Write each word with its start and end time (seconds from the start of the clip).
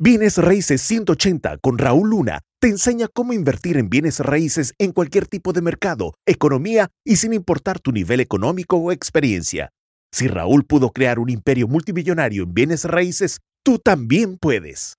Bienes 0.00 0.38
Raíces 0.38 0.80
180 0.82 1.58
con 1.58 1.76
Raúl 1.76 2.10
Luna 2.10 2.42
te 2.60 2.68
enseña 2.68 3.08
cómo 3.12 3.32
invertir 3.32 3.76
en 3.76 3.90
bienes 3.90 4.20
raíces 4.20 4.72
en 4.78 4.92
cualquier 4.92 5.26
tipo 5.26 5.52
de 5.52 5.60
mercado, 5.60 6.14
economía 6.24 6.88
y 7.04 7.16
sin 7.16 7.32
importar 7.32 7.80
tu 7.80 7.90
nivel 7.90 8.20
económico 8.20 8.76
o 8.76 8.92
experiencia. 8.92 9.70
Si 10.12 10.28
Raúl 10.28 10.64
pudo 10.64 10.90
crear 10.90 11.18
un 11.18 11.30
imperio 11.30 11.66
multimillonario 11.66 12.44
en 12.44 12.54
bienes 12.54 12.84
raíces, 12.84 13.40
tú 13.64 13.80
también 13.80 14.38
puedes. 14.38 14.94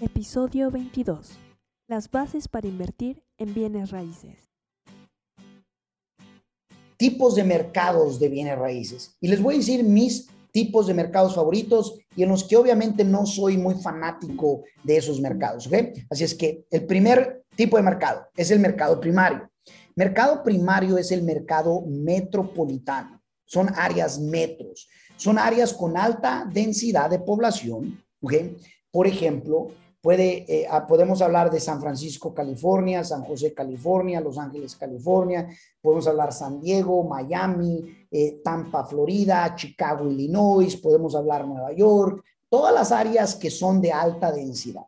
Episodio 0.00 0.70
22. 0.70 1.32
Las 1.88 2.08
bases 2.08 2.46
para 2.46 2.68
invertir 2.68 3.24
en 3.38 3.54
bienes 3.54 3.90
raíces. 3.90 4.38
Tipos 6.96 7.34
de 7.34 7.42
mercados 7.42 8.20
de 8.20 8.28
bienes 8.28 8.56
raíces. 8.56 9.16
Y 9.20 9.26
les 9.26 9.42
voy 9.42 9.56
a 9.56 9.58
decir 9.58 9.82
mis 9.82 10.28
tipos 10.54 10.86
de 10.86 10.94
mercados 10.94 11.34
favoritos 11.34 11.98
y 12.14 12.22
en 12.22 12.28
los 12.28 12.44
que 12.44 12.56
obviamente 12.56 13.04
no 13.04 13.26
soy 13.26 13.56
muy 13.58 13.74
fanático 13.74 14.62
de 14.84 14.96
esos 14.96 15.20
mercados. 15.20 15.66
¿ok? 15.66 15.74
Así 16.08 16.22
es 16.22 16.32
que 16.32 16.64
el 16.70 16.86
primer 16.86 17.42
tipo 17.56 17.76
de 17.76 17.82
mercado 17.82 18.28
es 18.36 18.52
el 18.52 18.60
mercado 18.60 19.00
primario. 19.00 19.50
Mercado 19.96 20.44
primario 20.44 20.96
es 20.96 21.10
el 21.10 21.24
mercado 21.24 21.82
metropolitano. 21.88 23.20
Son 23.44 23.68
áreas 23.74 24.20
metros. 24.20 24.88
Son 25.16 25.38
áreas 25.38 25.72
con 25.74 25.96
alta 25.96 26.48
densidad 26.52 27.10
de 27.10 27.18
población. 27.18 28.00
¿ok? 28.22 28.34
Por 28.92 29.08
ejemplo, 29.08 29.72
Puede, 30.04 30.44
eh, 30.46 30.66
ah, 30.70 30.86
podemos 30.86 31.22
hablar 31.22 31.50
de 31.50 31.58
San 31.58 31.80
Francisco, 31.80 32.34
California, 32.34 33.02
San 33.02 33.24
José, 33.24 33.54
California, 33.54 34.20
Los 34.20 34.36
Ángeles, 34.36 34.76
California, 34.76 35.48
podemos 35.80 36.06
hablar 36.06 36.30
San 36.30 36.60
Diego, 36.60 37.04
Miami, 37.04 38.06
eh, 38.10 38.42
Tampa, 38.44 38.84
Florida, 38.84 39.54
Chicago, 39.56 40.06
Illinois, 40.10 40.76
podemos 40.76 41.14
hablar 41.14 41.46
Nueva 41.46 41.72
York, 41.72 42.22
todas 42.50 42.74
las 42.74 42.92
áreas 42.92 43.34
que 43.34 43.48
son 43.50 43.80
de 43.80 43.92
alta 43.92 44.30
densidad. 44.30 44.84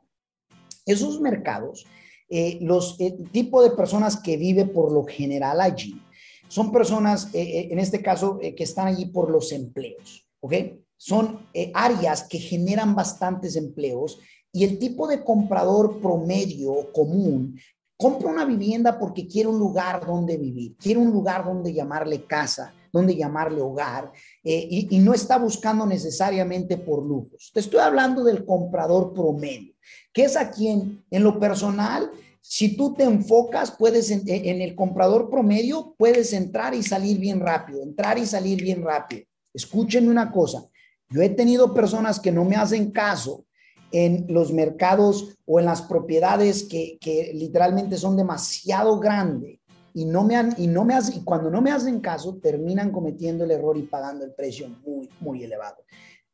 Esos 0.84 1.19
mercados, 1.19 1.87
eh, 2.28 2.59
los 2.61 2.98
tipo 3.33 3.62
de 3.62 3.70
personas 3.70 4.19
que 4.19 4.37
vive 4.37 4.67
por 4.67 4.92
lo 4.92 5.05
general 5.05 5.62
allí, 5.62 5.98
son 6.47 6.70
personas, 6.70 7.31
en 7.33 7.78
este 7.78 8.03
caso, 8.03 8.39
que 8.39 8.64
están 8.64 8.89
allí 8.89 9.06
por 9.06 9.31
los 9.31 9.50
empleos, 9.50 10.28
¿ok? 10.41 10.55
Son 10.97 11.41
áreas 11.75 12.22
que 12.22 12.39
generan 12.39 12.94
bastantes 12.94 13.56
empleos 13.56 14.20
y 14.57 14.65
el 14.65 14.79
tipo 14.79 15.07
de 15.07 15.23
comprador 15.23 16.01
promedio 16.01 16.91
común 16.91 17.61
compra 17.95 18.31
una 18.31 18.47
vivienda 18.47 18.99
porque 18.99 19.29
quiere 19.29 19.51
un 19.51 19.59
lugar 19.59 20.07
donde 20.07 20.39
vivir, 20.39 20.75
quiere 20.79 20.99
un 20.99 21.11
lugar 21.11 21.45
donde 21.45 21.75
llamarle 21.75 22.25
casa, 22.25 22.73
donde 22.91 23.15
llamarle 23.15 23.61
hogar, 23.61 24.11
eh, 24.43 24.67
y, 24.91 24.99
no 25.01 25.12
está 25.12 25.37
buscando 25.37 25.84
necesariamente 25.84 26.79
por 26.79 27.05
lujos. 27.05 27.51
Te 27.53 27.61
estoy 27.61 27.81
hablando 27.81 28.25
del 28.25 28.47
comprador 28.47 29.12
promedio, 29.12 29.75
que 30.11 30.25
es 30.25 30.39
a 30.39 30.51
quien 30.51 31.05
en 31.11 31.23
lo 31.23 31.39
personal, 31.39 32.11
si 32.41 32.79
tú 32.79 32.95
te 32.95 33.05
enfocas, 33.05 33.73
puedes 33.73 34.11
en, 34.11 34.23
en 34.27 34.62
el 34.62 34.75
comprador 34.75 35.29
promedio, 35.29 35.95
puedes 35.99 36.33
entrar 36.33 36.75
y 36.75 36.83
salir 36.83 37.19
bien 37.19 37.41
rápido, 37.41 37.83
entrar 37.83 38.17
y 38.17 38.25
salir 38.25 38.62
bien 38.62 38.83
rápido. 38.83 39.27
Escúchenme 39.53 40.09
una 40.09 40.33
cosa, 40.33 40.67
yo 41.11 41.21
he 41.21 41.29
tenido 41.29 41.75
personas 41.75 42.19
que 42.19 42.33
no 42.33 42.47
me 42.47 42.57
hacen 42.57 42.91
caso 42.91 43.45
en 43.92 44.27
los 44.29 44.53
mercados 44.53 45.37
o 45.47 45.61
en 45.61 45.67
las 45.67 45.83
propiedades 45.83 46.65
que, 46.65 46.98
literalmente 47.34 47.97
son 47.97 48.17
demasiado 48.17 48.98
grandes 48.98 49.61
y 49.95 50.05
no 50.05 50.25
me 50.25 50.37
han 50.37 50.55
y 50.59 50.67
no 50.67 50.84
me 50.84 50.95
hacen 50.95 51.17
y 51.17 51.25
cuando 51.25 51.51
no 51.51 51.62
me 51.62 51.70
hacen 51.70 52.01
caso 52.01 52.37
terminan 52.43 52.93
cometiendo 52.93 53.45
el 53.45 53.51
error 53.51 53.77
y 53.78 53.83
pagando 53.83 54.25
el 54.25 54.34
precio 54.34 54.69
muy 54.84 55.09
muy 55.20 55.43
elevado. 55.43 55.77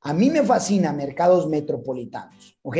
A 0.00 0.12
mí 0.12 0.30
me 0.30 0.42
fascina 0.42 0.92
mercados 0.92 1.48
metropolitanos, 1.48 2.58
¿ok? 2.62 2.78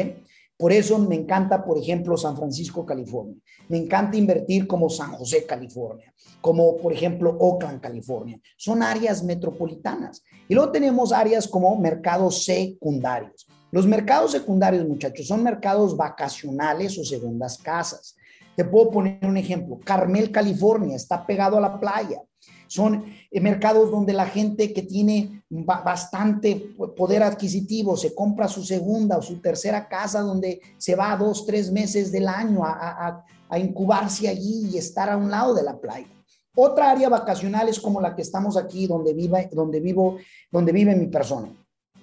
Por 0.63 0.73
eso 0.73 0.97
me 0.99 1.17
encanta, 1.17 1.65
por 1.65 1.77
ejemplo, 1.77 2.17
San 2.17 2.37
Francisco, 2.37 2.87
California. 2.87 3.37
Me 3.69 3.79
encanta 3.79 4.17
invertir 4.17 4.67
como 4.67 4.89
San 4.89 5.13
José, 5.13 5.45
California, 5.45 6.15
como 6.41 6.77
por 6.77 6.93
ejemplo 6.93 7.37
Oakland, 7.37 7.81
California. 7.81 8.41
Son 8.57 8.83
áreas 8.83 9.25
metropolitanas. 9.25 10.23
Y 10.49 10.55
luego 10.55 10.71
tenemos 10.71 11.13
áreas 11.13 11.49
como 11.49 11.77
mercados 11.77 12.45
secundarios. 12.45 13.47
Los 13.73 13.87
mercados 13.87 14.33
secundarios, 14.33 14.87
muchachos, 14.87 15.27
son 15.27 15.43
mercados 15.43 15.97
vacacionales 15.97 16.99
o 16.99 17.05
segundas 17.05 17.57
casas. 17.57 18.15
Te 18.55 18.67
puedo 18.67 18.91
poner 18.91 19.19
un 19.23 19.39
ejemplo. 19.39 19.81
Carmel, 19.83 20.31
California, 20.31 20.95
está 20.95 21.25
pegado 21.25 21.57
a 21.57 21.61
la 21.63 21.81
playa. 21.81 22.21
Son 22.67 23.03
eh, 23.31 23.41
mercados 23.41 23.91
donde 23.91 24.13
la 24.13 24.27
gente 24.27 24.75
que 24.75 24.83
tiene 24.83 25.43
bastante 25.49 26.75
poder 26.95 27.23
adquisitivo 27.23 27.97
se 27.97 28.15
compra 28.15 28.47
su 28.47 28.63
segunda 28.63 29.17
o 29.17 29.23
su 29.23 29.41
tercera 29.41 29.89
casa 29.89 30.21
donde 30.21 30.61
se 30.77 30.95
va 30.95 31.17
dos, 31.17 31.47
tres 31.47 31.73
meses 31.73 32.13
del 32.13 32.29
año 32.29 32.65
a, 32.65 33.25
incubarse 33.59 34.29
allí 34.29 34.71
y 34.71 34.79
estar 34.79 35.09
a 35.09 35.17
un 35.17 35.31
lado 35.31 35.55
de 35.55 35.63
la 35.63 35.79
playa. 35.79 36.09
Otra 36.55 36.91
área 36.91 37.09
vacacional 37.09 37.71
es 37.71 37.81
como 37.81 38.03
la 38.03 38.15
que 38.15 38.23
estamos 38.23 38.59
aquí, 38.59 38.87
donde, 38.87 39.15
viva, 39.15 39.41
donde, 39.51 39.81
vivo, 39.81 40.19
donde 40.51 40.73
vive 40.73 40.95
mi 40.95 41.07
persona. 41.07 41.51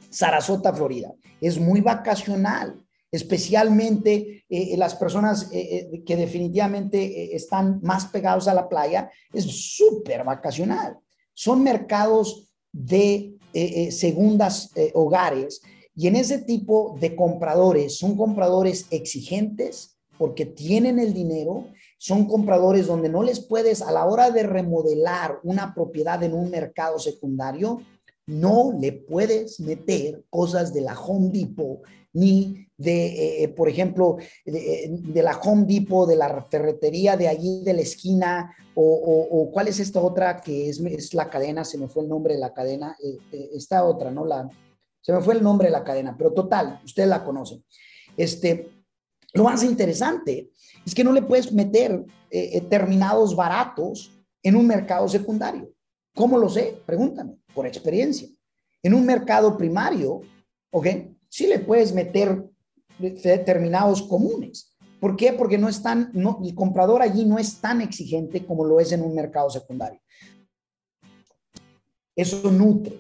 Sarasota, 0.10 0.74
Florida. 0.74 1.12
Es 1.42 1.60
muy 1.60 1.82
vacacional, 1.82 2.84
especialmente 3.12 4.46
eh, 4.50 4.76
las 4.78 4.96
personas 4.96 5.50
eh, 5.52 5.90
eh, 5.92 6.04
que 6.04 6.16
definitivamente 6.16 7.36
están 7.36 7.80
más 7.82 8.06
pegados 8.06 8.48
a 8.48 8.54
la 8.54 8.70
playa, 8.70 9.10
es 9.34 9.46
súper 9.46 10.24
vacacional. 10.24 10.98
Son 11.34 11.64
mercados 11.64 12.48
de 12.72 13.36
segundas 13.90 14.72
hogares 14.94 15.60
y 15.96 16.06
en 16.08 16.16
ese 16.16 16.38
tipo 16.38 16.96
de 17.00 17.16
compradores 17.16 17.98
son 17.98 18.16
compradores 18.16 18.86
exigentes 18.92 19.98
porque 20.20 20.46
tienen 20.46 21.00
el 21.00 21.14
dinero, 21.14 21.66
son 21.98 22.26
compradores 22.26 22.86
donde 22.86 23.10
no 23.10 23.24
les 23.24 23.40
puedes 23.40 23.82
a 23.82 23.92
la 23.92 24.06
hora 24.06 24.30
de 24.30 24.44
remodelar 24.44 25.40
una 25.44 25.74
propiedad 25.74 26.22
en 26.22 26.34
un 26.34 26.52
mercado 26.52 27.00
secundario, 27.00 27.82
no 28.30 28.72
le 28.80 28.92
puedes 28.92 29.60
meter 29.60 30.24
cosas 30.30 30.72
de 30.72 30.82
la 30.82 31.00
Home 31.00 31.32
Depot 31.32 31.82
ni 32.14 32.68
de, 32.78 33.06
eh, 33.08 33.44
eh, 33.44 33.48
por 33.50 33.68
ejemplo, 33.70 34.18
eh, 34.46 34.88
de, 34.90 35.24
la 35.24 35.38
Home 35.38 35.66
Depot, 35.66 36.08
de 36.08 36.16
la 36.16 36.46
ferretería 36.50 37.18
de 37.18 37.28
allí 37.28 37.64
de 37.64 37.74
la 37.74 37.82
esquina, 37.82 38.56
o, 38.76 39.50
cuál 39.52 39.68
es 39.68 39.80
esta 39.80 40.00
otra 40.00 40.40
que 40.40 40.70
es, 40.70 41.14
la 41.14 41.30
cadena, 41.30 41.66
se 41.66 41.78
me 41.78 41.88
fue 41.88 42.04
el 42.04 42.10
nombre 42.10 42.36
de 42.36 42.40
la 42.40 42.54
cadena, 42.54 42.96
esta 43.52 43.84
otra, 43.84 44.10
¿no? 44.12 44.26
La, 44.26 44.48
se 45.02 45.12
me 45.12 45.22
fue 45.22 45.34
el 45.34 45.44
nombre 45.44 45.68
de 45.68 45.74
la 45.74 45.84
cadena, 45.84 46.16
pero 46.18 46.32
total, 46.32 46.80
ustedes 46.86 47.10
la 47.10 47.26
conocen. 47.26 47.64
Este, 48.16 48.70
lo 49.34 49.44
más 49.44 49.64
interesante 49.64 50.52
es 50.86 50.96
que 50.96 51.04
no 51.04 51.12
le 51.12 51.24
puedes 51.24 51.52
meter 51.52 52.06
terminados 52.70 53.36
baratos 53.36 54.18
en 54.42 54.56
un 54.56 54.66
mercado 54.66 55.10
secundario. 55.10 55.74
¿Cómo 56.20 56.38
lo 56.38 56.50
sé? 56.50 56.82
Pregúntame 56.86 57.38
por 57.54 57.66
experiencia. 57.66 58.28
En 58.84 58.94
un 58.94 59.06
mercado 59.06 59.56
primario, 59.56 60.20
¿ok? 60.70 60.88
Sí 61.30 61.48
le 61.48 61.60
puedes 61.60 61.94
meter 61.94 62.44
determinados 63.00 64.02
comunes. 64.02 64.76
¿Por 65.00 65.16
qué? 65.16 65.32
Porque 65.32 65.58
no 65.58 65.70
están, 65.70 66.12
no, 66.14 66.42
el 66.44 66.54
comprador 66.54 67.02
allí 67.02 67.24
no 67.24 67.40
es 67.40 67.62
tan 67.62 67.80
exigente 67.80 68.46
como 68.46 68.66
lo 68.66 68.82
es 68.82 68.92
en 68.92 69.02
un 69.02 69.16
mercado 69.16 69.50
secundario. 69.50 70.02
Eso 72.14 72.52
nutre. 72.52 73.00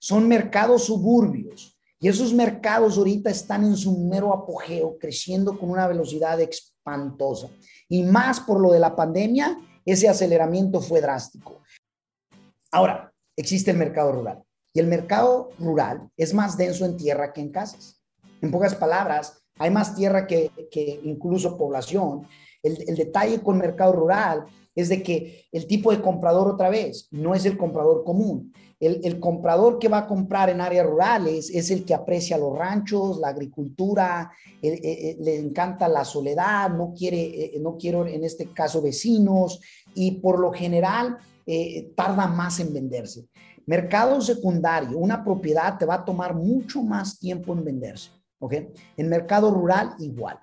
Son 0.00 0.26
mercados 0.26 0.82
suburbios. 0.86 1.78
Y 2.00 2.08
esos 2.08 2.34
mercados 2.34 2.98
ahorita 2.98 3.30
están 3.30 3.62
en 3.66 3.76
su 3.76 3.96
mero 3.98 4.34
apogeo, 4.34 4.98
creciendo 4.98 5.56
con 5.56 5.70
una 5.70 5.86
velocidad 5.86 6.40
espantosa. 6.40 7.50
Y 7.88 8.02
más 8.02 8.40
por 8.40 8.58
lo 8.58 8.72
de 8.72 8.80
la 8.80 8.96
pandemia, 8.96 9.56
ese 9.84 10.08
aceleramiento 10.08 10.80
fue 10.80 11.00
drástico. 11.00 11.62
Ahora, 12.70 13.12
existe 13.36 13.70
el 13.70 13.76
mercado 13.78 14.12
rural. 14.12 14.42
Y 14.74 14.80
el 14.80 14.86
mercado 14.86 15.50
rural 15.58 16.08
es 16.16 16.34
más 16.34 16.56
denso 16.56 16.84
en 16.84 16.96
tierra 16.96 17.32
que 17.32 17.40
en 17.40 17.50
casas. 17.50 18.02
En 18.42 18.50
pocas 18.50 18.74
palabras, 18.74 19.42
hay 19.58 19.70
más 19.70 19.94
tierra 19.94 20.26
que, 20.26 20.50
incluso 21.04 21.56
población. 21.56 22.26
El, 22.62 22.96
detalle 22.96 23.40
con 23.40 23.58
mercado 23.58 23.92
rural 23.92 24.44
es 24.74 24.88
de 24.88 25.02
que 25.02 25.46
el 25.50 25.66
tipo 25.66 25.90
de 25.90 26.00
comprador 26.00 26.48
otra 26.48 26.68
vez 26.68 27.08
no 27.10 27.34
es 27.34 27.44
el 27.46 27.56
comprador 27.56 28.04
común. 28.04 28.52
El, 28.78 29.18
comprador 29.18 29.80
que 29.80 29.88
va 29.88 29.98
a 29.98 30.06
comprar 30.06 30.50
en 30.50 30.60
áreas 30.60 30.86
rurales 30.86 31.50
es 31.50 31.70
el 31.72 31.84
que 31.84 31.94
aprecia 31.94 32.38
los 32.38 32.56
ranchos, 32.56 33.18
la 33.18 33.28
agricultura, 33.28 34.30
le 34.62 35.36
encanta 35.36 35.88
la 35.88 36.04
soledad, 36.04 36.70
no 36.70 36.94
quiere, 36.96 37.56
eh, 37.56 37.58
no 37.60 37.76
quiero 37.76 38.06
en 38.06 38.22
este 38.22 38.52
caso 38.52 38.80
vecinos 38.80 39.60
y 39.94 40.12
por 40.20 40.38
lo 40.38 40.52
general 40.52 41.18
eh, 41.50 41.92
tarda 41.96 42.26
más 42.26 42.60
en 42.60 42.74
venderse. 42.74 43.26
Mercado 43.64 44.20
secundario, 44.20 44.98
una 44.98 45.24
propiedad 45.24 45.78
te 45.78 45.86
va 45.86 45.94
a 45.94 46.04
tomar 46.04 46.34
mucho 46.34 46.82
más 46.82 47.18
tiempo 47.18 47.54
en 47.54 47.64
venderse. 47.64 48.10
¿Ok? 48.38 48.54
En 48.98 49.08
mercado 49.08 49.50
rural, 49.50 49.94
igual. 49.98 50.38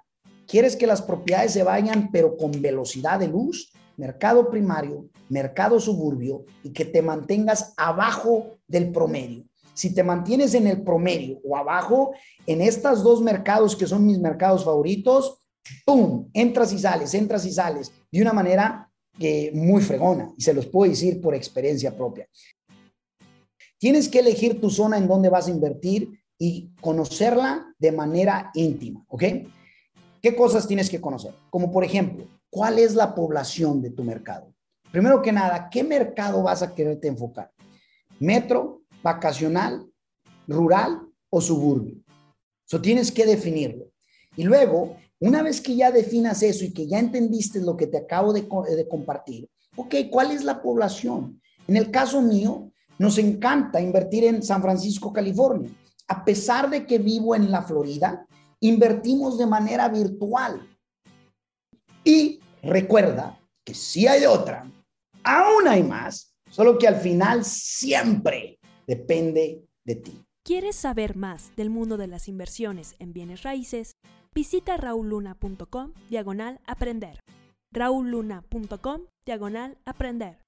¿Quieres 0.48 0.76
que 0.76 0.88
las 0.88 1.04
propiedades 1.04 1.54
se 1.54 1.62
vayan, 1.62 2.10
pero 2.12 2.36
con 2.36 2.60
velocidad 2.60 3.20
de 3.20 3.28
luz? 3.28 3.72
Mercado 3.98 4.50
primario, 4.50 5.08
mercado 5.30 5.80
suburbio 5.80 6.44
y 6.64 6.72
que 6.72 6.86
te 6.86 7.04
mantengas 7.04 7.76
abajo 7.78 8.58
del 8.68 8.92
promedio. 8.92 9.46
si 9.76 9.94
te 9.94 10.04
mantienes 10.04 10.54
en 10.54 10.68
el 10.68 10.82
promedio 10.84 11.38
o 11.44 11.56
abajo, 11.56 12.14
en 12.48 12.62
estos 12.62 13.04
dos 13.04 13.22
mercados 13.22 13.76
que 13.76 13.86
son 13.86 14.06
mis 14.06 14.18
mercados 14.18 14.64
favoritos, 14.64 15.46
¡pum! 15.86 16.30
Entras 16.34 16.72
y 16.72 16.80
sales, 16.80 17.14
entras 17.14 17.46
y 17.46 17.52
sales 17.52 17.92
de 18.10 18.22
una 18.22 18.32
manera 18.32 18.90
eh, 19.20 19.52
muy 19.54 19.82
fregona 19.82 20.34
y 20.38 20.42
se 20.42 20.54
los 20.54 20.66
puedo 20.66 20.90
decir 20.90 21.22
por 21.22 21.36
experiencia 21.36 21.96
propia. 21.96 22.28
Tienes 23.78 24.10
que 24.10 24.20
elegir 24.20 24.60
tu 24.60 24.70
zona 24.70 24.98
en 24.98 25.08
donde 25.08 25.30
vas 25.30 25.48
a 25.48 25.52
invertir 25.52 26.10
y 26.38 26.72
conocerla 26.82 27.74
de 27.78 27.92
manera 27.92 28.52
íntima, 28.54 29.06
¿ok? 29.08 29.24
¿Qué 30.22 30.36
cosas 30.36 30.68
tienes 30.68 30.90
que 30.90 31.00
conocer? 31.00 31.34
Como 31.50 31.72
por 31.72 31.84
ejemplo, 31.84 32.26
¿cuál 32.50 32.80
es 32.80 32.96
la 32.96 33.14
población 33.14 33.82
de 33.82 33.92
tu 33.92 34.04
mercado? 34.04 34.52
Primero 34.92 35.22
que 35.22 35.32
nada, 35.32 35.70
¿qué 35.70 35.84
mercado 35.84 36.42
vas 36.44 36.62
a 36.62 36.74
quererte 36.74 37.08
enfocar? 37.08 37.52
¿Metro, 38.20 38.82
vacacional, 39.04 39.86
rural 40.48 41.02
o 41.30 41.42
suburbio? 41.42 41.96
Eso 42.68 42.82
tienes 42.82 43.12
que 43.12 43.26
definirlo. 43.26 43.92
Y 44.36 44.44
luego, 44.44 44.98
una 45.20 45.42
vez 45.42 45.62
que 45.62 45.76
ya 45.76 45.92
definas 45.92 46.44
eso 46.44 46.66
y 46.66 46.74
que 46.74 46.88
ya 46.88 47.00
entendiste 47.00 47.62
lo 47.62 47.78
que 47.78 47.88
te 47.88 47.98
acabo 47.98 48.34
de, 48.34 48.48
de 48.76 48.88
compartir, 48.88 49.50
ok, 49.76 49.96
¿cuál 50.12 50.32
es 50.32 50.44
la 50.44 50.62
población? 50.62 51.42
En 51.68 51.78
el 51.78 51.92
caso 51.92 52.22
mío, 52.22 52.72
nos 52.98 53.18
encanta 53.18 53.82
invertir 53.82 54.26
en 54.26 54.44
San 54.44 54.62
Francisco, 54.62 55.12
California. 55.12 55.70
A 56.08 56.24
pesar 56.24 56.70
de 56.70 56.86
que 56.86 56.98
vivo 56.98 57.36
en 57.36 57.52
la 57.52 57.64
Florida, 57.64 58.26
invertimos 58.60 59.38
de 59.38 59.46
manera 59.46 59.90
virtual. 59.90 60.68
Y 62.04 62.40
recuerda 62.62 63.40
que 63.64 63.74
si 63.74 64.08
hay 64.08 64.26
otra, 64.26 64.70
aún 65.24 65.68
hay 65.68 65.84
más, 65.84 66.36
solo 66.50 66.78
que 66.78 66.88
al 66.88 66.98
final 66.98 67.44
siempre 67.44 68.60
depende 68.86 69.64
de 69.84 69.96
ti. 69.96 70.26
¿Quieres 70.48 70.76
saber 70.76 71.16
más 71.16 71.56
del 71.56 71.72
mundo 71.72 71.98
de 71.98 72.06
las 72.06 72.28
inversiones 72.28 72.96
en 73.00 73.14
bienes 73.14 73.42
raíces? 73.42 73.96
Visita 74.36 74.78
rauluna.com 74.78 75.94
diagonal 76.08 76.62
aprender. 76.68 77.20
rauluna.com 77.74 79.02
diagonal 79.26 79.80
aprender. 79.86 80.45